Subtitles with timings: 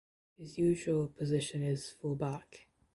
[0.35, 2.65] His usual position is full back.